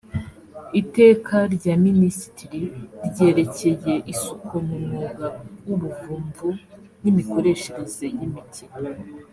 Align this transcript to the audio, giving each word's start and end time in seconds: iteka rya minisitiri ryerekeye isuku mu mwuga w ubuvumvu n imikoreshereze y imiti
iteka 0.81 1.35
rya 1.55 1.73
minisitiri 1.85 2.61
ryerekeye 3.07 3.93
isuku 4.11 4.53
mu 4.67 4.77
mwuga 4.83 5.27
w 5.67 5.69
ubuvumvu 5.75 6.47
n 7.01 7.05
imikoreshereze 7.11 8.05
y 8.17 8.21
imiti 8.27 8.63